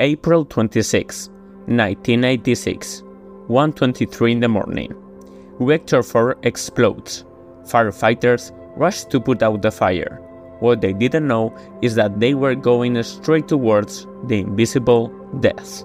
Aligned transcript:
April 0.00 0.44
26, 0.44 1.28
1986, 1.66 3.02
1:23 3.48 4.30
in 4.30 4.38
the 4.38 4.48
morning. 4.48 4.94
Reactor 5.58 6.04
4 6.04 6.36
explodes. 6.44 7.24
Firefighters 7.64 8.52
rush 8.76 9.04
to 9.06 9.18
put 9.18 9.42
out 9.42 9.60
the 9.60 9.72
fire. 9.72 10.20
What 10.60 10.80
they 10.80 10.92
didn't 10.92 11.26
know 11.26 11.52
is 11.82 11.96
that 11.96 12.20
they 12.20 12.34
were 12.34 12.54
going 12.54 13.02
straight 13.02 13.48
towards 13.48 14.06
the 14.28 14.38
invisible 14.38 15.10
death. 15.40 15.82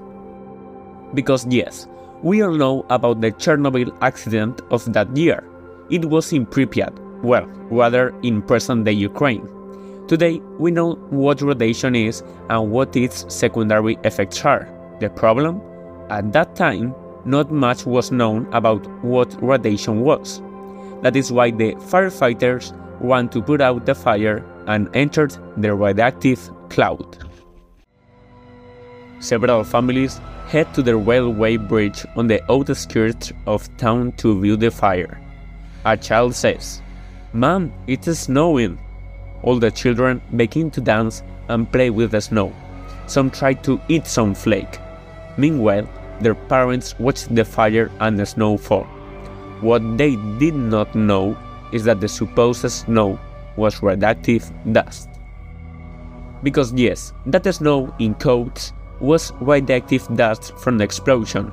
Because 1.16 1.48
yes, 1.50 1.88
we 2.22 2.44
all 2.44 2.54
know 2.54 2.86
about 2.92 3.20
the 3.20 3.32
Chernobyl 3.32 3.98
accident 4.02 4.62
of 4.70 4.86
that 4.94 5.18
year. 5.18 5.44
It 5.90 6.06
was 6.06 6.32
in 6.34 6.46
Pripyat, 6.46 6.94
well, 7.24 7.48
rather 7.72 8.14
in 8.22 8.44
present 8.44 8.86
day 8.86 8.92
Ukraine. 8.94 9.48
Today, 10.08 10.42
we 10.60 10.70
know 10.70 10.96
what 11.12 11.42
radiation 11.42 11.96
is 11.96 12.24
and 12.50 12.72
what 12.72 12.96
its 12.96 13.26
secondary 13.34 13.98
effects 14.04 14.44
are. 14.44 14.68
The 15.00 15.10
problem? 15.10 15.62
At 16.10 16.34
that 16.34 16.56
time, 16.56 16.94
not 17.26 17.52
much 17.52 17.86
was 17.86 18.12
known 18.12 18.48
about 18.52 18.86
what 19.04 19.42
radiation 19.42 20.02
was. 20.02 20.42
That 21.04 21.16
is 21.16 21.32
why 21.32 21.52
the 21.52 21.74
firefighters 21.76 22.74
want 23.00 23.32
to 23.32 23.42
put 23.42 23.62
out 23.62 23.86
the 23.86 23.96
fire 23.96 24.44
and 24.68 24.94
entered 24.94 25.36
the 25.56 25.74
radioactive 25.74 26.50
cloud. 26.70 27.18
Several 29.20 29.64
families 29.64 30.20
head 30.48 30.74
to 30.74 30.82
the 30.84 30.98
railway 30.98 31.56
bridge 31.56 32.06
on 32.18 32.28
the 32.28 32.44
outskirts 32.52 33.32
of 33.48 33.76
town 33.78 34.12
to 34.18 34.40
view 34.42 34.58
the 34.58 34.70
fire. 34.70 35.20
A 35.86 35.96
child 35.96 36.36
says, 36.36 36.82
Mom, 37.32 37.72
it's 37.88 38.20
snowing. 38.20 38.78
All 39.44 39.60
the 39.60 39.72
children 39.72 40.22
begin 40.36 40.72
to 40.72 40.82
dance 40.82 41.24
and 41.50 41.72
play 41.72 41.90
with 41.90 42.12
the 42.12 42.22
snow. 42.22 42.54
Some 43.08 43.30
try 43.30 43.54
to 43.54 43.80
eat 43.90 44.08
some 44.08 44.34
flake. 44.34 44.80
Meanwhile, 45.38 45.88
their 46.22 46.36
parents 46.36 46.98
watch 47.00 47.26
the 47.26 47.44
fire 47.44 47.92
and 48.00 48.18
the 48.18 48.26
snow 48.26 48.58
fall. 48.58 48.86
What 49.62 49.98
they 49.98 50.16
did 50.38 50.56
not 50.56 50.96
know 50.96 51.38
is 51.72 51.84
that 51.84 52.00
the 52.00 52.08
supposed 52.08 52.70
snow 52.72 53.20
was 53.58 53.84
radioactive 53.84 54.50
dust. 54.72 55.10
Because, 56.44 56.74
yes, 56.74 57.14
that 57.26 57.46
snow, 57.54 57.94
in 58.00 58.16
coats 58.16 58.74
was 59.00 59.32
radioactive 59.42 60.08
dust 60.16 60.58
from 60.58 60.78
the 60.78 60.84
explosion. 60.84 61.52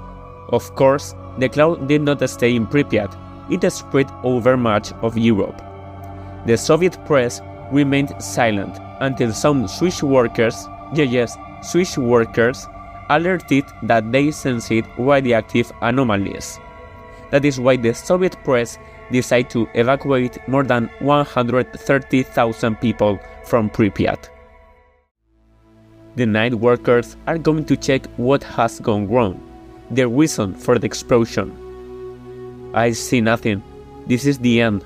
Of 0.50 0.74
course, 0.74 1.14
the 1.38 1.48
cloud 1.48 1.88
did 1.88 2.02
not 2.02 2.28
stay 2.28 2.54
in 2.54 2.66
Pripyat, 2.66 3.16
it 3.50 3.68
spread 3.72 4.10
over 4.22 4.56
much 4.56 4.92
of 5.02 5.16
Europe. 5.16 5.62
The 6.46 6.56
Soviet 6.56 7.04
press 7.06 7.40
remained 7.70 8.14
silent 8.22 8.78
until 9.00 9.32
some 9.32 9.66
Swiss 9.68 10.02
workers, 10.02 10.68
yes, 10.94 11.36
Swiss 11.62 11.96
workers, 11.98 12.66
alerted 13.08 13.64
that 13.82 14.10
they 14.12 14.30
sensed 14.30 14.72
radioactive 14.98 15.72
anomalies. 15.82 16.58
That 17.30 17.44
is 17.44 17.60
why 17.60 17.76
the 17.76 17.92
Soviet 17.94 18.36
press 18.44 18.78
decided 19.10 19.50
to 19.50 19.68
evacuate 19.74 20.38
more 20.48 20.62
than 20.62 20.90
130,000 21.00 22.80
people 22.80 23.18
from 23.44 23.70
Pripyat. 23.70 24.28
The 26.16 26.26
night 26.26 26.54
workers 26.54 27.16
are 27.26 27.38
going 27.38 27.64
to 27.66 27.76
check 27.76 28.06
what 28.16 28.42
has 28.42 28.80
gone 28.80 29.08
wrong, 29.08 29.40
the 29.90 30.08
reason 30.08 30.54
for 30.54 30.78
the 30.78 30.86
explosion. 30.86 31.56
I 32.74 32.92
see 32.92 33.20
nothing. 33.20 33.62
This 34.06 34.26
is 34.26 34.38
the 34.38 34.60
end, 34.60 34.84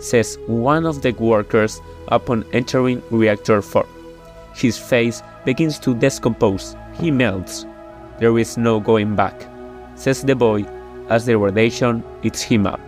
says 0.00 0.38
one 0.46 0.86
of 0.86 1.02
the 1.02 1.12
workers 1.12 1.80
upon 2.08 2.44
entering 2.52 3.02
reactor 3.10 3.62
4. 3.62 3.86
His 4.54 4.78
face 4.78 5.22
begins 5.44 5.78
to 5.80 5.94
decompose. 5.94 6.76
He 6.94 7.10
melts. 7.10 7.66
There 8.18 8.36
is 8.38 8.58
no 8.58 8.80
going 8.80 9.14
back, 9.14 9.46
says 9.94 10.22
the 10.22 10.34
boy 10.34 10.66
as 11.08 11.24
the 11.26 11.38
radiation 11.38 12.02
eats 12.22 12.42
him 12.42 12.66
up. 12.66 12.80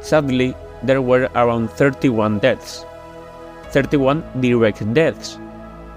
Sadly, 0.00 0.54
there 0.82 1.02
were 1.02 1.28
around 1.34 1.70
31 1.70 2.38
deaths. 2.38 2.84
31 3.70 4.24
direct 4.40 4.94
deaths, 4.94 5.38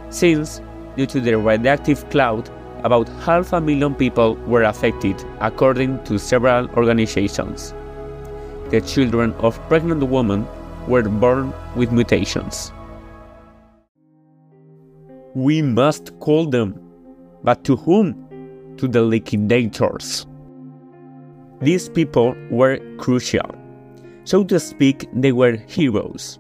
since, 0.10 0.62
due 0.98 1.06
to 1.06 1.22
the 1.22 1.38
radioactive 1.38 2.10
cloud, 2.10 2.50
about 2.84 3.08
half 3.24 3.54
a 3.54 3.62
million 3.62 3.96
people 3.96 4.36
were 4.48 4.64
affected, 4.64 5.16
according 5.40 6.04
to 6.04 6.20
several 6.20 6.70
organizations. 6.72 7.74
The 8.72 8.80
children 8.82 9.34
of 9.40 9.60
pregnant 9.68 10.02
women 10.02 10.48
were 10.88 11.04
born 11.04 11.54
with 11.76 11.92
mutations. 11.92 12.72
We 15.36 15.62
must 15.62 16.18
call 16.20 16.48
them. 16.48 16.80
But 17.44 17.64
to 17.66 17.76
whom? 17.76 18.16
To 18.78 18.88
the 18.88 19.02
liquidators. 19.02 20.26
These 21.62 21.90
people 21.90 22.34
were 22.50 22.80
crucial. 22.98 23.56
So 24.24 24.44
to 24.46 24.60
speak, 24.60 25.08
they 25.14 25.34
were 25.34 25.58
heroes. 25.68 26.40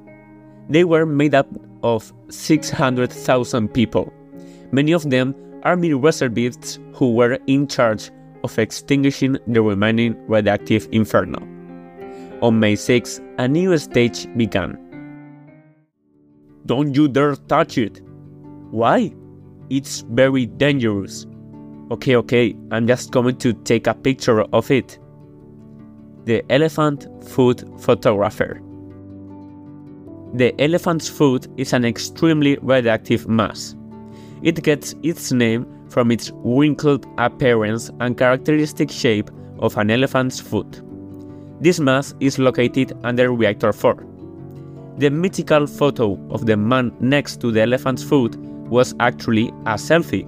They 0.69 0.85
were 0.85 1.05
made 1.05 1.35
up 1.35 1.47
of 1.83 2.13
600,000 2.29 3.67
people, 3.73 4.13
many 4.71 4.93
of 4.93 5.09
them 5.09 5.35
army 5.63 5.93
reservists 5.93 6.79
who 6.93 7.13
were 7.13 7.37
in 7.47 7.67
charge 7.67 8.09
of 8.43 8.57
extinguishing 8.57 9.37
the 9.47 9.61
remaining 9.61 10.15
radioactive 10.27 10.87
inferno. 10.91 11.39
On 12.41 12.59
May 12.59 12.75
6, 12.75 13.21
a 13.37 13.47
new 13.47 13.77
stage 13.77 14.27
began. 14.35 14.75
Don't 16.65 16.95
you 16.95 17.07
dare 17.07 17.35
touch 17.35 17.77
it! 17.77 18.01
Why? 18.71 19.13
It's 19.69 20.01
very 20.09 20.47
dangerous. 20.47 21.27
Okay, 21.91 22.15
okay, 22.15 22.55
I'm 22.71 22.87
just 22.87 23.11
going 23.11 23.37
to 23.37 23.53
take 23.53 23.85
a 23.85 23.93
picture 23.93 24.41
of 24.41 24.71
it. 24.71 24.97
The 26.25 26.43
elephant 26.51 27.07
foot 27.23 27.63
photographer. 27.79 28.59
The 30.33 30.59
elephant's 30.59 31.09
foot 31.09 31.47
is 31.57 31.73
an 31.73 31.85
extremely 31.85 32.57
radioactive 32.63 33.27
mass. 33.27 33.75
It 34.41 34.63
gets 34.63 34.95
its 35.03 35.31
name 35.31 35.67
from 35.89 36.09
its 36.09 36.31
wrinkled 36.37 37.05
appearance 37.19 37.91
and 37.99 38.17
characteristic 38.17 38.89
shape 38.89 39.29
of 39.59 39.77
an 39.77 39.91
elephant's 39.91 40.39
foot. 40.39 40.81
This 41.61 41.79
mass 41.79 42.15
is 42.19 42.39
located 42.39 42.97
under 43.03 43.31
reactor 43.31 43.71
4. 43.71 44.03
The 44.97 45.11
mythical 45.11 45.67
photo 45.67 46.17
of 46.31 46.47
the 46.47 46.57
man 46.57 46.91
next 46.99 47.39
to 47.41 47.51
the 47.51 47.61
elephant's 47.61 48.03
foot 48.03 48.35
was 48.35 48.95
actually 48.99 49.49
a 49.67 49.75
selfie. 49.75 50.27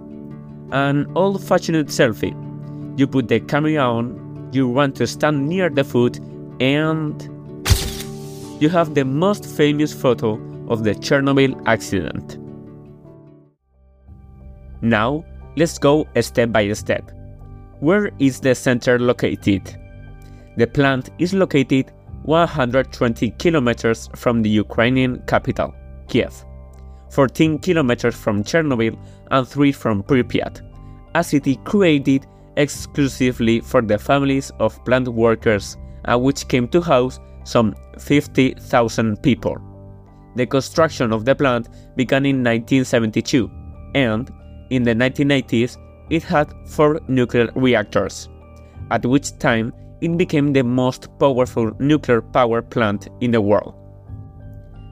An 0.71 1.11
old 1.15 1.43
fashioned 1.43 1.87
selfie. 1.87 2.35
You 2.99 3.07
put 3.07 3.29
the 3.29 3.39
camera 3.39 3.77
on, 3.77 4.49
you 4.53 4.67
want 4.67 4.95
to 4.97 5.07
stand 5.07 5.49
near 5.49 5.71
the 5.71 5.83
foot, 5.83 6.19
and 6.59 7.19
you 8.61 8.69
have 8.69 8.93
the 8.93 9.03
most 9.03 9.43
famous 9.43 9.91
photo 9.91 10.39
of 10.69 10.83
the 10.83 10.93
Chernobyl 10.93 11.59
accident. 11.65 12.37
Now, 14.83 15.25
let's 15.55 15.79
go 15.79 16.07
step 16.21 16.51
by 16.51 16.71
step. 16.73 17.09
Where 17.79 18.11
is 18.19 18.39
the 18.39 18.53
center 18.53 18.99
located? 18.99 19.79
The 20.55 20.67
plant 20.67 21.09
is 21.19 21.33
located 21.33 21.91
120 22.23 23.31
kilometers 23.31 24.09
from 24.15 24.41
the 24.41 24.49
Ukrainian 24.49 25.21
capital, 25.27 25.73
Kiev, 26.07 26.45
14 27.09 27.59
kilometers 27.59 28.15
from 28.15 28.43
Chernobyl, 28.43 28.97
and 29.31 29.47
3 29.47 29.71
from 29.71 30.03
Pripyat, 30.03 30.61
a 31.15 31.23
city 31.23 31.55
created 31.63 32.27
exclusively 32.57 33.59
for 33.61 33.81
the 33.81 33.97
families 33.97 34.51
of 34.59 34.83
plant 34.85 35.07
workers 35.07 35.77
and 36.05 36.21
which 36.21 36.47
came 36.47 36.67
to 36.67 36.81
house 36.81 37.19
some 37.43 37.75
50,000 37.99 39.21
people. 39.23 39.57
The 40.35 40.45
construction 40.45 41.11
of 41.11 41.25
the 41.25 41.35
plant 41.35 41.69
began 41.95 42.25
in 42.25 42.37
1972, 42.37 43.49
and 43.95 44.31
in 44.69 44.83
the 44.83 44.93
1980s 44.93 45.77
it 46.09 46.23
had 46.23 46.53
four 46.67 46.99
nuclear 47.07 47.49
reactors, 47.55 48.29
at 48.91 49.05
which 49.05 49.37
time 49.39 49.73
it 50.03 50.17
became 50.17 50.51
the 50.51 50.63
most 50.63 51.07
powerful 51.17 51.71
nuclear 51.79 52.21
power 52.21 52.61
plant 52.61 53.07
in 53.21 53.31
the 53.31 53.39
world. 53.39 53.73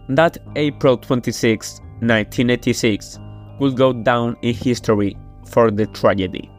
That 0.08 0.38
April 0.56 0.96
26, 0.96 1.80
1986, 2.00 3.20
will 3.60 3.74
go 3.74 3.92
down 3.92 4.38
in 4.42 4.54
history 4.54 5.18
for 5.50 5.70
the 5.70 5.86
tragedy. 5.88 6.50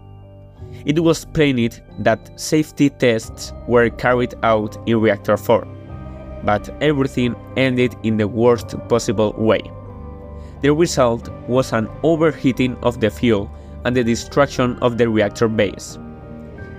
It 0.84 1.00
was 1.00 1.24
planned 1.24 1.80
that 2.00 2.38
safety 2.38 2.90
tests 2.90 3.54
were 3.66 3.88
carried 3.88 4.34
out 4.42 4.76
in 4.86 5.00
Reactor 5.00 5.38
4, 5.38 5.66
but 6.44 6.68
everything 6.82 7.34
ended 7.56 7.96
in 8.02 8.18
the 8.18 8.28
worst 8.28 8.76
possible 8.90 9.32
way. 9.38 9.62
The 10.60 10.74
result 10.74 11.30
was 11.48 11.72
an 11.72 11.88
overheating 12.02 12.76
of 12.82 13.00
the 13.00 13.08
fuel 13.08 13.50
and 13.86 13.96
the 13.96 14.04
destruction 14.04 14.78
of 14.80 14.98
the 14.98 15.08
reactor 15.08 15.48
base. 15.48 15.98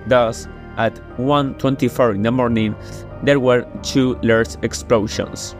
Thus, 0.06 0.46
at 0.76 1.00
1:24 1.18 2.14
in 2.14 2.22
the 2.22 2.30
morning, 2.30 2.74
there 3.22 3.40
were 3.40 3.66
two 3.82 4.18
large 4.22 4.56
explosions. 4.62 5.56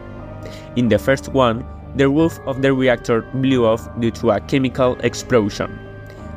In 0.75 0.89
the 0.89 0.99
first 0.99 1.29
one, 1.33 1.65
the 1.95 2.09
roof 2.09 2.39
of 2.45 2.61
the 2.61 2.73
reactor 2.73 3.21
blew 3.33 3.65
off 3.65 3.87
due 3.99 4.11
to 4.11 4.31
a 4.31 4.39
chemical 4.39 4.97
explosion. 4.99 5.79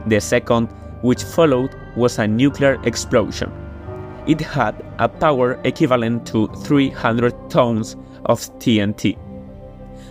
The 0.06 0.20
second, 0.20 0.68
which 1.02 1.24
followed, 1.24 1.74
was 1.96 2.18
a 2.18 2.26
nuclear 2.26 2.78
explosion. 2.84 3.50
It 4.26 4.40
had 4.40 4.74
a 4.98 5.08
power 5.08 5.58
equivalent 5.64 6.26
to 6.26 6.48
300 6.64 7.34
tons 7.50 7.96
of 8.26 8.40
TNT. 8.58 9.16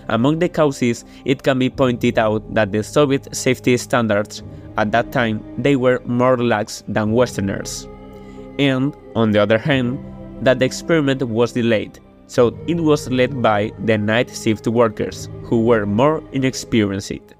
Among 0.09 0.39
the 0.39 0.49
causes, 0.49 1.05
it 1.25 1.43
can 1.43 1.59
be 1.59 1.69
pointed 1.69 2.17
out 2.17 2.41
that 2.53 2.71
the 2.71 2.83
Soviet 2.83 3.35
safety 3.35 3.77
standards 3.77 4.43
at 4.77 4.91
that 4.91 5.11
time 5.11 5.43
they 5.57 5.75
were 5.75 6.01
more 6.05 6.37
lax 6.37 6.83
than 6.87 7.11
Westerners. 7.11 7.87
And, 8.59 8.95
on 9.15 9.31
the 9.31 9.39
other 9.39 9.57
hand, 9.57 9.99
that 10.41 10.59
the 10.59 10.65
experiment 10.65 11.21
was 11.23 11.53
delayed, 11.53 11.99
so 12.27 12.57
it 12.67 12.79
was 12.79 13.09
led 13.09 13.41
by 13.41 13.71
the 13.85 13.97
night 13.97 14.29
shift 14.35 14.67
workers, 14.67 15.29
who 15.43 15.63
were 15.63 15.85
more 15.85 16.23
inexperienced. 16.31 17.35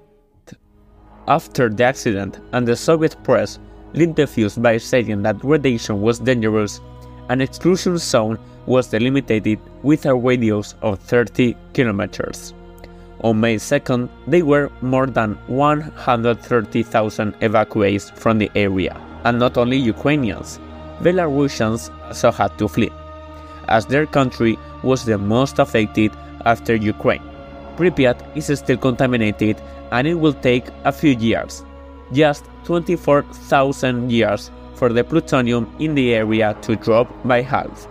After 1.26 1.68
the 1.68 1.84
accident, 1.84 2.40
and 2.52 2.66
the 2.66 2.76
Soviet 2.76 3.16
press 3.22 3.58
lit 3.94 4.16
the 4.16 4.26
fuse 4.26 4.56
by 4.56 4.78
saying 4.78 5.22
that 5.22 5.42
radiation 5.44 6.00
was 6.00 6.18
dangerous, 6.18 6.80
an 7.28 7.40
exclusion 7.40 7.98
zone 7.98 8.38
was 8.66 8.88
delimited 8.88 9.60
with 9.82 10.06
a 10.06 10.14
radius 10.14 10.74
of 10.82 10.98
30 11.00 11.56
kilometers. 11.74 12.54
On 13.22 13.38
May 13.40 13.56
2nd, 13.56 14.08
there 14.26 14.44
were 14.44 14.70
more 14.80 15.06
than 15.06 15.34
130,000 15.48 17.32
evacuees 17.40 18.16
from 18.16 18.38
the 18.38 18.50
area, 18.54 18.96
and 19.24 19.38
not 19.38 19.58
only 19.58 19.76
Ukrainians, 19.76 20.60
Belarusians 21.02 21.90
also 22.06 22.32
had 22.32 22.56
to 22.58 22.68
flee, 22.68 22.92
as 23.68 23.86
their 23.86 24.06
country 24.06 24.58
was 24.82 25.04
the 25.04 25.18
most 25.18 25.58
affected 25.58 26.12
after 26.44 26.74
Ukraine. 26.74 27.22
Pripyat 27.76 28.18
is 28.36 28.46
still 28.58 28.76
contaminated 28.76 29.60
and 29.92 30.06
it 30.06 30.14
will 30.14 30.32
take 30.32 30.64
a 30.84 30.92
few 30.92 31.12
years, 31.12 31.64
just 32.12 32.44
24,000 32.64 34.10
years 34.10 34.50
for 34.74 34.88
the 34.92 35.04
plutonium 35.04 35.72
in 35.78 35.94
the 35.94 36.14
area 36.14 36.56
to 36.62 36.76
drop 36.76 37.08
by 37.24 37.42
half. 37.42 37.86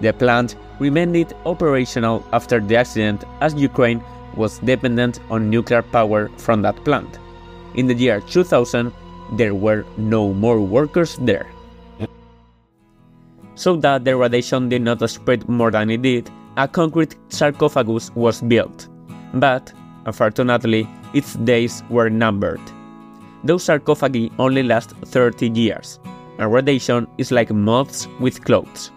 The 0.00 0.12
plant 0.12 0.56
remained 0.78 1.32
operational 1.44 2.24
after 2.32 2.60
the 2.60 2.76
accident 2.76 3.24
as 3.40 3.54
Ukraine 3.54 4.02
was 4.36 4.58
dependent 4.58 5.20
on 5.30 5.50
nuclear 5.50 5.82
power 5.82 6.30
from 6.36 6.62
that 6.62 6.76
plant. 6.84 7.18
In 7.74 7.86
the 7.86 7.94
year 7.94 8.20
2000, 8.20 8.92
there 9.32 9.54
were 9.54 9.84
no 9.96 10.32
more 10.32 10.60
workers 10.60 11.16
there. 11.20 11.48
So 13.58 13.74
that 13.74 14.04
the 14.04 14.14
radiation 14.16 14.68
did 14.68 14.82
not 14.82 15.10
spread 15.10 15.48
more 15.48 15.72
than 15.72 15.90
it 15.90 16.02
did, 16.02 16.30
a 16.56 16.68
concrete 16.68 17.16
sarcophagus 17.28 18.12
was 18.14 18.40
built. 18.40 18.86
But, 19.34 19.72
unfortunately, 20.06 20.88
its 21.12 21.34
days 21.34 21.82
were 21.90 22.08
numbered. 22.08 22.60
Those 23.42 23.64
sarcophagi 23.64 24.30
only 24.38 24.62
last 24.62 24.90
30 25.06 25.48
years, 25.48 25.98
and 26.38 26.52
radiation 26.52 27.08
is 27.18 27.32
like 27.32 27.50
moths 27.50 28.06
with 28.20 28.44
clothes. 28.44 28.92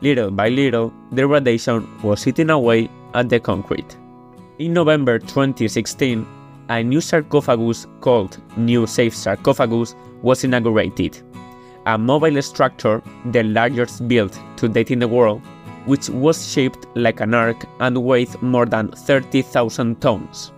Little 0.00 0.30
by 0.30 0.48
little, 0.48 0.90
the 1.12 1.26
radiation 1.26 1.86
was 2.02 2.26
eating 2.26 2.48
away 2.48 2.88
at 3.12 3.28
the 3.28 3.38
concrete. 3.38 3.98
In 4.58 4.72
November 4.72 5.18
2016, 5.18 6.26
a 6.70 6.82
new 6.82 7.02
sarcophagus 7.02 7.86
called 8.00 8.38
New 8.56 8.86
Safe 8.86 9.14
Sarcophagus 9.14 9.94
was 10.22 10.44
inaugurated. 10.44 11.22
A 11.88 11.96
mobile 11.96 12.42
structure, 12.42 13.02
the 13.32 13.42
largest 13.44 14.06
built 14.08 14.38
to 14.58 14.68
date 14.68 14.90
in 14.90 14.98
the 14.98 15.08
world, 15.08 15.40
which 15.86 16.10
was 16.10 16.52
shaped 16.52 16.86
like 16.94 17.20
an 17.20 17.32
ark 17.32 17.64
and 17.80 18.04
weighed 18.04 18.42
more 18.42 18.66
than 18.66 18.90
30,000 18.90 19.98
tons. 19.98 20.52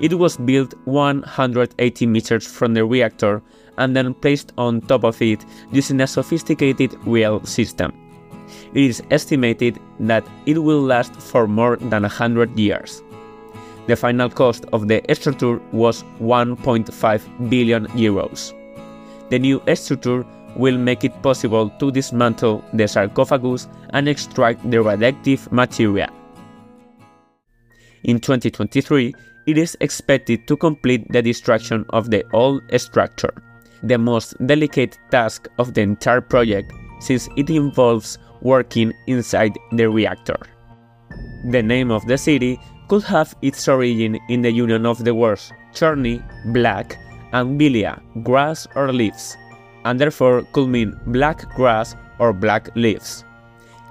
It 0.00 0.12
was 0.18 0.36
built 0.36 0.74
180 0.84 2.06
meters 2.06 2.46
from 2.46 2.74
the 2.74 2.84
reactor 2.84 3.42
and 3.78 3.96
then 3.96 4.12
placed 4.12 4.52
on 4.58 4.82
top 4.82 5.02
of 5.02 5.22
it 5.22 5.46
using 5.72 5.98
a 6.02 6.06
sophisticated 6.06 6.94
rail 7.06 7.42
system. 7.46 7.94
It 8.74 8.84
is 8.84 9.02
estimated 9.10 9.78
that 10.00 10.26
it 10.44 10.58
will 10.58 10.82
last 10.82 11.14
for 11.14 11.46
more 11.46 11.76
than 11.76 12.02
100 12.02 12.58
years. 12.58 13.02
The 13.86 13.96
final 13.96 14.28
cost 14.28 14.66
of 14.74 14.88
the 14.88 15.00
structure 15.14 15.58
was 15.72 16.04
1.5 16.20 17.48
billion 17.48 17.86
euros. 17.96 18.52
The 19.30 19.38
new 19.38 19.62
structure 19.74 20.26
will 20.56 20.78
make 20.78 21.04
it 21.04 21.22
possible 21.22 21.70
to 21.78 21.90
dismantle 21.90 22.64
the 22.74 22.86
sarcophagus 22.86 23.68
and 23.90 24.08
extract 24.08 24.68
the 24.70 24.82
radioactive 24.82 25.50
material. 25.52 26.08
In 28.04 28.18
2023, 28.18 29.14
it 29.46 29.58
is 29.58 29.76
expected 29.80 30.46
to 30.46 30.56
complete 30.56 31.10
the 31.12 31.22
destruction 31.22 31.84
of 31.90 32.10
the 32.10 32.24
old 32.32 32.62
structure, 32.76 33.34
the 33.82 33.98
most 33.98 34.34
delicate 34.46 34.98
task 35.10 35.48
of 35.58 35.74
the 35.74 35.80
entire 35.80 36.20
project 36.20 36.72
since 37.00 37.28
it 37.36 37.50
involves 37.50 38.18
working 38.42 38.92
inside 39.06 39.56
the 39.72 39.88
reactor. 39.88 40.38
The 41.50 41.62
name 41.62 41.90
of 41.90 42.06
the 42.06 42.18
city 42.18 42.60
could 42.88 43.02
have 43.04 43.34
its 43.42 43.66
origin 43.68 44.18
in 44.28 44.42
the 44.42 44.52
union 44.52 44.84
of 44.86 45.04
the 45.04 45.14
words 45.14 45.52
chorny, 45.72 46.22
black, 46.52 46.98
and 47.32 47.58
bilia, 47.60 48.00
grass 48.22 48.66
or 48.74 48.92
leaves, 48.92 49.36
and 49.84 50.00
therefore 50.00 50.42
could 50.52 50.68
mean 50.68 50.98
black 51.06 51.54
grass 51.54 51.96
or 52.18 52.32
black 52.32 52.68
leaves. 52.76 53.24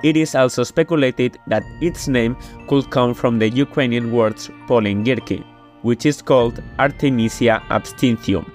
It 0.03 0.15
is 0.15 0.33
also 0.33 0.63
speculated 0.63 1.37
that 1.47 1.63
its 1.81 2.07
name 2.07 2.37
could 2.67 2.89
come 2.89 3.13
from 3.13 3.39
the 3.39 3.49
Ukrainian 3.49 4.11
words 4.11 4.49
polengirki, 4.67 5.43
which 5.81 6.05
is 6.05 6.21
called 6.21 6.63
Artemisia 6.77 7.61
absinthium, 7.69 8.49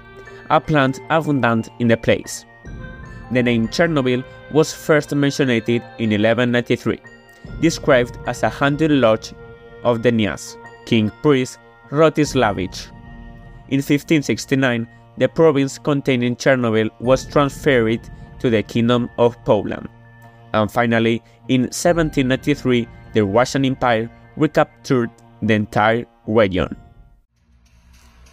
a 0.50 0.60
plant 0.60 1.00
abundant 1.10 1.68
in 1.80 1.88
the 1.88 1.96
place. 1.96 2.46
The 3.30 3.42
name 3.42 3.68
Chernobyl 3.68 4.24
was 4.52 4.72
first 4.72 5.14
mentioned 5.14 5.50
in 5.50 5.82
1193, 6.10 7.00
described 7.60 8.18
as 8.26 8.42
a 8.42 8.48
hunting 8.48 9.00
lodge 9.00 9.34
of 9.82 10.02
the 10.02 10.12
Nias, 10.12 10.56
king 10.86 11.10
priest 11.22 11.58
Rotislavich. 11.90 12.88
In 13.68 13.78
1569, 13.78 14.86
the 15.18 15.28
province 15.28 15.78
containing 15.78 16.36
Chernobyl 16.36 16.90
was 17.00 17.26
transferred 17.26 18.00
to 18.40 18.50
the 18.50 18.62
Kingdom 18.62 19.08
of 19.18 19.36
Poland. 19.44 19.88
And 20.52 20.70
finally, 20.70 21.22
in 21.48 21.62
1793, 21.62 22.88
the 23.12 23.24
Russian 23.24 23.64
Empire 23.64 24.10
recaptured 24.36 25.10
the 25.42 25.54
entire 25.54 26.04
region. 26.26 26.76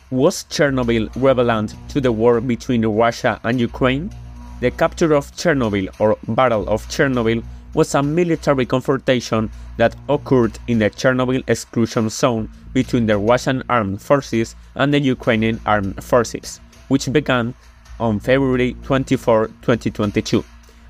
Was 0.10 0.44
Chernobyl 0.50 1.09
relevant 1.16 1.76
to 1.90 2.02
the 2.02 2.11
war 2.11 2.42
between 2.42 2.85
Russia 2.85 3.40
and 3.44 3.59
Ukraine? 3.59 4.11
The 4.59 4.71
capture 4.71 5.14
of 5.14 5.31
Chernobyl 5.31 5.88
or 6.00 6.18
Battle 6.28 6.68
of 6.68 6.85
Chernobyl 6.90 7.44
was 7.73 7.95
a 7.95 8.04
military 8.04 8.66
confrontation 8.66 9.50
that 9.78 9.95
occurred 10.09 10.59
in 10.68 10.80
the 10.80 10.90
Chernobyl 10.90 11.44
exclusion 11.47 12.09
zone 12.09 12.50
between 12.73 13.06
the 13.06 13.18
Russian 13.18 13.64
armed 13.69 14.02
forces 14.02 14.56
and 14.76 14.94
the 14.94 15.00
Ukrainian 15.00 15.59
armed 15.66 16.04
forces, 16.04 16.59
which 16.92 17.12
began 17.14 17.54
on 18.02 18.19
February 18.19 18.76
24, 18.83 19.48
2022, 19.62 20.44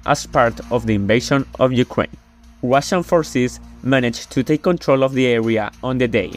as 0.07 0.25
part 0.25 0.59
of 0.71 0.87
the 0.87 0.95
invasion 0.95 1.45
of 1.59 1.71
Ukraine. 1.71 2.17
Russian 2.63 3.03
forces 3.03 3.59
managed 3.83 4.31
to 4.31 4.41
take 4.43 4.63
control 4.63 5.03
of 5.03 5.13
the 5.13 5.27
area 5.27 5.71
on 5.83 5.99
the 5.99 6.07
day. 6.07 6.31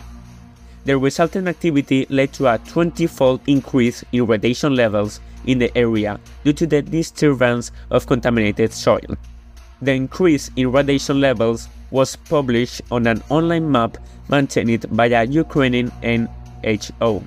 The 0.85 0.99
resulting 0.99 1.49
activity 1.49 2.07
led 2.11 2.35
to 2.35 2.47
a 2.47 2.59
20 2.59 3.07
fold 3.07 3.41
increase 3.47 4.05
in 4.13 4.27
radiation 4.27 4.77
levels 4.77 5.21
in 5.47 5.59
the 5.59 5.75
area 5.75 6.21
due 6.45 6.53
to 6.53 6.67
the 6.67 6.83
disturbance 6.83 7.73
of 7.91 8.07
contaminated 8.07 8.71
soil. 8.71 9.17
The 9.81 9.93
increase 9.93 10.51
in 10.57 10.73
radiation 10.73 11.23
levels 11.23 11.69
was 11.91 12.17
published 12.17 12.83
on 12.91 13.07
an 13.07 13.23
online 13.31 13.71
map 13.71 13.97
maintained 14.29 14.85
by 14.95 15.07
a 15.07 15.25
Ukrainian 15.25 15.91
NHO, 16.03 17.23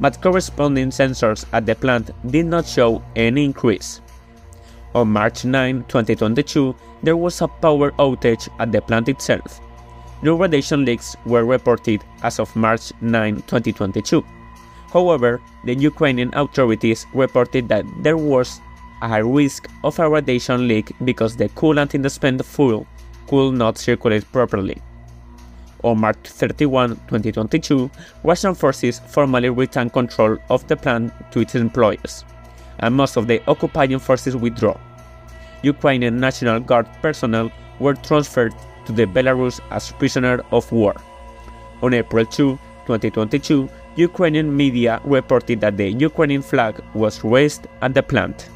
but 0.00 0.20
corresponding 0.20 0.90
sensors 0.90 1.44
at 1.52 1.66
the 1.66 1.74
plant 1.74 2.10
did 2.30 2.46
not 2.46 2.66
show 2.66 3.02
any 3.14 3.44
increase. 3.44 4.00
On 4.94 5.08
March 5.08 5.44
9, 5.44 5.84
2022, 5.88 6.74
there 7.02 7.16
was 7.16 7.40
a 7.42 7.48
power 7.48 7.90
outage 7.92 8.48
at 8.58 8.72
the 8.72 8.80
plant 8.80 9.08
itself. 9.08 9.60
No 10.22 10.34
radiation 10.34 10.84
leaks 10.84 11.16
were 11.26 11.44
reported 11.44 12.02
as 12.22 12.38
of 12.38 12.54
March 12.56 12.92
9, 13.00 13.36
2022. 13.46 14.24
However, 14.92 15.40
the 15.64 15.74
Ukrainian 15.74 16.30
authorities 16.34 17.06
reported 17.12 17.68
that 17.68 17.84
there 18.02 18.16
was 18.16 18.60
a 19.02 19.08
high 19.08 19.18
risk 19.18 19.68
of 19.84 19.98
a 19.98 20.08
radiation 20.08 20.66
leak 20.66 20.92
because 21.04 21.36
the 21.36 21.48
coolant 21.50 21.94
in 21.94 22.02
the 22.02 22.08
spent 22.08 22.42
fuel 22.44 22.86
could 23.28 23.52
not 23.52 23.76
circulate 23.76 24.24
properly. 24.32 24.80
On 25.86 26.00
March 26.00 26.16
31, 26.24 26.96
2022, 27.06 27.88
Russian 28.24 28.56
forces 28.56 28.98
formally 29.06 29.50
returned 29.50 29.92
control 29.92 30.36
of 30.50 30.66
the 30.66 30.74
plant 30.74 31.12
to 31.30 31.38
its 31.38 31.54
employees, 31.54 32.24
and 32.80 32.92
most 32.92 33.16
of 33.16 33.28
the 33.28 33.40
occupying 33.46 34.00
forces 34.00 34.34
withdrew. 34.34 34.74
Ukrainian 35.62 36.18
National 36.18 36.58
Guard 36.58 36.88
personnel 37.02 37.52
were 37.78 37.94
transferred 37.94 38.52
to 38.86 38.92
the 38.92 39.06
Belarus 39.06 39.60
as 39.70 39.92
prisoner 39.92 40.40
of 40.50 40.72
war. 40.72 40.96
On 41.82 41.94
April 41.94 42.26
2, 42.26 42.58
2022, 42.88 43.68
Ukrainian 43.94 44.56
media 44.56 45.00
reported 45.04 45.60
that 45.60 45.76
the 45.76 45.88
Ukrainian 45.88 46.42
flag 46.42 46.82
was 46.94 47.22
raised 47.22 47.68
at 47.80 47.94
the 47.94 48.02
plant. 48.02 48.48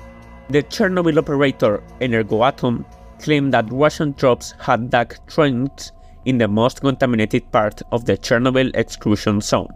The 0.48 0.64
Chernobyl 0.64 1.18
operator 1.18 1.80
Energoatom 2.00 2.84
claimed 3.20 3.54
that 3.54 3.70
Russian 3.70 4.14
troops 4.14 4.54
had 4.58 4.90
dug 4.90 5.14
trenches 5.28 5.92
in 6.24 6.38
the 6.38 6.48
most 6.48 6.80
contaminated 6.80 7.50
part 7.52 7.82
of 7.92 8.04
the 8.04 8.16
Chernobyl 8.16 8.70
exclusion 8.74 9.40
zone, 9.40 9.68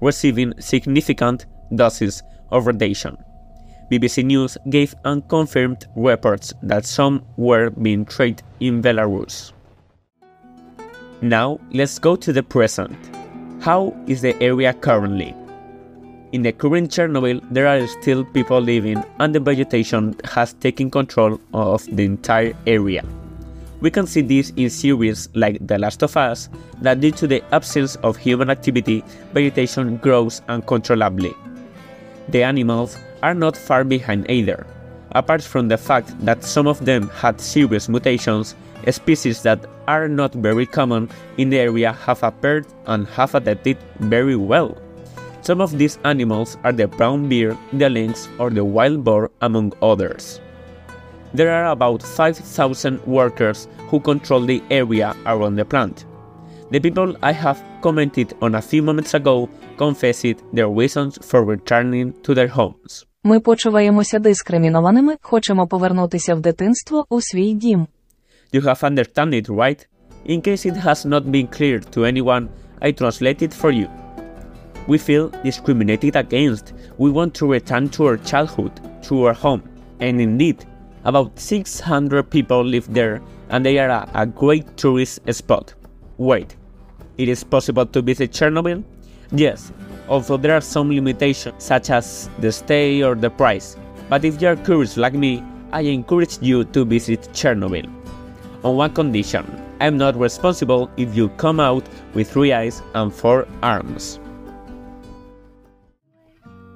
receiving 0.00 0.52
significant 0.60 1.46
doses 1.74 2.22
of 2.50 2.66
radiation. 2.66 3.16
BBC 3.90 4.24
News 4.24 4.58
gave 4.68 4.94
unconfirmed 5.04 5.86
reports 5.94 6.52
that 6.62 6.84
some 6.84 7.24
were 7.36 7.70
being 7.70 8.04
treated 8.04 8.42
in 8.60 8.82
Belarus. 8.82 9.52
Now, 11.22 11.58
let's 11.72 11.98
go 11.98 12.16
to 12.16 12.32
the 12.32 12.42
present. 12.42 12.96
How 13.60 13.96
is 14.06 14.20
the 14.20 14.40
area 14.42 14.74
currently? 14.74 15.34
In 16.32 16.42
the 16.42 16.52
current 16.52 16.90
Chernobyl, 16.90 17.40
there 17.50 17.66
are 17.68 17.86
still 17.86 18.24
people 18.24 18.60
living, 18.60 19.02
and 19.20 19.34
the 19.34 19.40
vegetation 19.40 20.16
has 20.24 20.52
taken 20.54 20.90
control 20.90 21.40
of 21.54 21.86
the 21.86 22.04
entire 22.04 22.52
area. 22.66 23.04
We 23.86 23.92
can 23.92 24.08
see 24.08 24.20
this 24.20 24.50
in 24.56 24.68
series 24.68 25.28
like 25.34 25.64
The 25.64 25.78
Last 25.78 26.02
of 26.02 26.16
Us, 26.16 26.48
that 26.82 26.98
due 26.98 27.12
to 27.12 27.28
the 27.28 27.40
absence 27.54 27.94
of 28.02 28.16
human 28.16 28.50
activity, 28.50 29.04
vegetation 29.32 29.98
grows 29.98 30.42
uncontrollably. 30.48 31.32
The 32.30 32.42
animals 32.42 32.98
are 33.22 33.32
not 33.32 33.56
far 33.56 33.84
behind 33.84 34.28
either. 34.28 34.66
Apart 35.12 35.40
from 35.44 35.68
the 35.68 35.78
fact 35.78 36.18
that 36.24 36.42
some 36.42 36.66
of 36.66 36.84
them 36.84 37.10
had 37.10 37.40
serious 37.40 37.88
mutations, 37.88 38.56
species 38.90 39.42
that 39.42 39.64
are 39.86 40.08
not 40.08 40.34
very 40.34 40.66
common 40.66 41.08
in 41.38 41.48
the 41.50 41.60
area 41.60 41.92
have 41.92 42.24
appeared 42.24 42.66
and 42.86 43.06
have 43.14 43.36
adapted 43.36 43.78
very 44.00 44.34
well. 44.34 44.76
Some 45.42 45.60
of 45.60 45.78
these 45.78 46.00
animals 46.02 46.58
are 46.64 46.72
the 46.72 46.88
brown 46.88 47.28
bear, 47.28 47.56
the 47.72 47.88
lynx, 47.88 48.26
or 48.40 48.50
the 48.50 48.64
wild 48.64 49.04
boar, 49.04 49.30
among 49.42 49.74
others. 49.80 50.40
There 51.33 51.49
are 51.49 51.71
about 51.71 52.03
5,000 52.03 52.99
workers 53.05 53.67
who 53.89 53.99
control 53.99 54.41
the 54.41 54.61
area 54.69 55.15
around 55.25 55.55
the 55.55 55.65
plant. 55.65 56.05
The 56.71 56.79
people 56.79 57.15
I 57.21 57.31
have 57.31 57.63
commented 57.81 58.33
on 58.41 58.55
a 58.55 58.61
few 58.61 58.81
moments 58.81 59.13
ago 59.13 59.49
confessed 59.77 60.35
their 60.53 60.69
reasons 60.69 61.17
for 61.21 61.43
returning 61.43 62.13
to 62.23 62.33
their 62.33 62.47
homes. 62.47 63.05
Ми 63.23 63.39
почуваємося 63.39 64.19
дискримінованими, 64.19 65.15
хочемо 65.21 65.67
повернутися 65.67 66.35
в 66.35 66.39
дитинство 66.41 67.05
у 67.09 67.21
свій 67.21 67.53
дім. 67.53 67.87
You 68.53 68.61
have 68.61 68.83
understood 68.83 69.33
it, 69.33 69.49
right? 69.49 69.87
In 70.25 70.41
case 70.41 70.65
it 70.65 70.77
has 70.85 71.05
not 71.05 71.23
been 71.23 71.47
clear 71.47 71.79
to 71.79 72.05
anyone, 72.05 72.47
I 72.81 72.91
translate 72.91 73.41
it 73.41 73.53
for 73.61 73.71
you. 73.71 73.87
We 74.87 74.97
feel 74.97 75.29
discriminated 75.45 76.15
against. 76.15 76.73
We 76.97 77.11
want 77.11 77.31
to 77.39 77.47
return 77.47 77.89
to 77.89 77.99
our 78.07 78.17
childhood, 78.17 78.73
to 79.07 79.13
our 79.25 79.33
home. 79.33 79.61
And 79.99 80.19
indeed, 80.19 80.57
about 81.06 81.38
600 81.38 82.28
people 82.30 82.64
live 82.64 82.92
there 82.92 83.22
and 83.50 83.64
they 83.64 83.78
are 83.78 83.88
a, 83.88 84.10
a 84.14 84.26
great 84.26 84.76
tourist 84.76 85.20
spot. 85.32 85.72
Wait, 86.18 86.56
it 87.16 87.28
is 87.28 87.44
possible 87.44 87.86
to 87.86 88.02
visit 88.02 88.32
Chernobyl? 88.32 88.82
Yes, 89.30 89.72
although 90.08 90.36
there 90.36 90.56
are 90.56 90.60
some 90.60 90.90
limitations 90.90 91.62
such 91.62 91.90
as 91.90 92.28
the 92.40 92.50
stay 92.50 93.04
or 93.04 93.14
the 93.14 93.30
price. 93.30 93.76
But 94.08 94.24
if 94.24 94.42
you 94.42 94.48
are 94.48 94.56
curious 94.56 94.96
like 94.96 95.14
me, 95.14 95.44
I 95.70 95.82
encourage 95.82 96.38
you 96.40 96.64
to 96.64 96.84
visit 96.84 97.28
Chernobyl. 97.32 97.88
On 98.64 98.76
one 98.76 98.92
condition, 98.92 99.44
I 99.80 99.86
am 99.86 99.96
not 99.96 100.16
responsible 100.16 100.90
if 100.96 101.14
you 101.14 101.28
come 101.30 101.60
out 101.60 101.84
with 102.14 102.32
three 102.32 102.52
eyes 102.52 102.82
and 102.94 103.14
four 103.14 103.46
arms. 103.62 104.18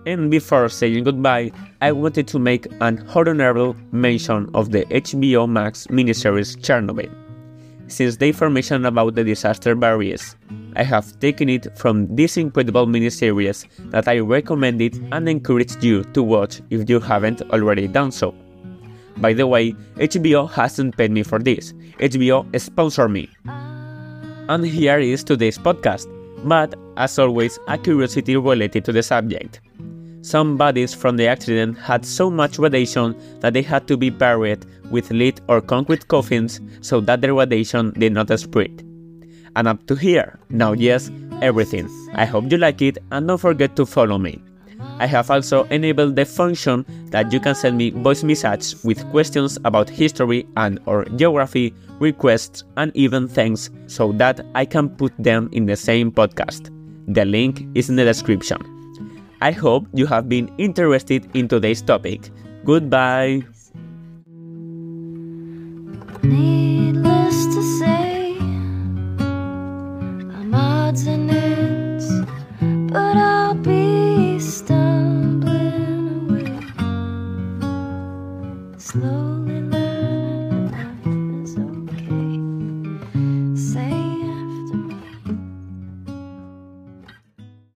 And 0.07 0.31
before 0.31 0.69
saying 0.69 1.05
goodbye, 1.05 1.53
I 1.83 1.93
wanted 1.93 2.27
to 2.29 2.39
make 2.39 2.67
an 2.81 3.07
honorable 3.15 3.77
mention 3.93 4.49
of 4.55 4.71
the 4.71 4.85
HBO 4.87 5.49
Max 5.49 5.87
miniseries 5.89 6.57
Chernobyl. 6.57 7.15
Since 7.87 8.17
the 8.17 8.29
information 8.29 8.87
about 8.87 9.15
the 9.15 9.25
disaster 9.25 9.75
varies, 9.75 10.37
I 10.77 10.85
have 10.85 11.19
taken 11.19 11.49
it 11.49 11.77
from 11.77 12.15
this 12.15 12.37
incredible 12.37 12.87
miniseries 12.87 13.67
that 13.91 14.07
I 14.09 14.21
recommended 14.21 14.97
and 15.13 15.29
encouraged 15.29 15.83
you 15.83 16.05
to 16.05 16.23
watch 16.23 16.63
if 16.71 16.89
you 16.89 17.01
haven't 17.01 17.43
already 17.51 17.89
done 17.89 18.13
so. 18.13 18.35
By 19.17 19.35
the 19.35 19.47
way, 19.47 19.73
HBO 19.97 20.49
hasn't 20.49 20.97
paid 20.97 21.11
me 21.11 21.25
for 21.25 21.41
this, 21.41 21.73
HBO 21.99 22.47
sponsored 22.59 23.11
me. 23.11 23.29
And 24.49 24.65
here 24.65 24.99
is 24.99 25.25
today's 25.25 25.59
podcast, 25.59 26.07
but 26.45 26.75
as 26.97 27.19
always, 27.19 27.59
a 27.69 27.77
curiosity 27.77 28.37
related 28.37 28.85
to 28.87 28.93
the 28.93 29.03
subject. 29.03 29.61
Some 30.23 30.57
bodies 30.57 30.93
from 30.93 31.17
the 31.17 31.27
accident 31.27 31.79
had 31.79 32.05
so 32.05 32.31
much 32.31 32.59
radiation 32.59 33.17
that 33.41 33.55
they 33.55 33.63
had 33.63 33.89
to 33.89 33.97
be 33.97 34.11
buried 34.11 34.67
with 34.91 35.11
lead 35.11 35.41
or 35.49 35.61
concrete 35.61 36.09
coffins 36.09 36.61
so 36.83 37.01
that 37.01 37.23
the 37.23 37.33
radiation 37.33 37.93
did 37.99 38.13
not 38.13 38.39
spread. 38.39 38.85
And 39.57 39.67
up 39.67 39.87
to 39.87 39.95
here, 39.95 40.39
now 40.51 40.73
yes, 40.73 41.11
everything. 41.41 41.89
I 42.15 42.27
hope 42.27 42.51
you 42.51 42.59
like 42.59 42.83
it 42.83 42.99
and 43.11 43.27
don't 43.27 43.39
forget 43.39 43.77
to 43.77 43.87
follow 43.87 44.19
me. 44.19 44.43
I 44.99 45.07
have 45.07 45.31
also 45.31 45.65
enabled 45.65 46.17
the 46.17 46.27
function 46.27 46.85
that 47.11 47.33
you 47.33 47.41
can 47.41 47.55
send 47.55 47.79
me 47.79 47.91
voice 47.91 48.23
messages 48.23 48.85
with 48.85 49.09
questions 49.11 49.59
about 49.65 49.89
history 49.89 50.47
and 50.57 50.79
or 50.85 51.05
geography, 51.17 51.75
requests 51.99 52.65
and 52.77 52.93
even 52.95 53.27
thanks 53.27 53.71
so 53.87 54.13
that 54.13 54.45
I 54.55 54.67
can 54.67 54.91
put 54.91 55.13
them 55.19 55.49
in 55.53 55.67
the 55.67 55.77
same 55.77 56.13
podcast. 56.13 56.71
The 57.09 57.25
link 57.25 57.67
is 57.75 57.89
in 57.89 57.97
the 57.97 58.05
description. 58.05 58.70
I 59.41 59.53
hope 59.53 59.87
you 59.95 60.07
have 60.07 60.29
been 60.29 60.51
interested 60.59 61.25
in 61.35 61.49
today's 61.49 61.83
topic. 61.83 62.31
Goodbye. 62.65 63.43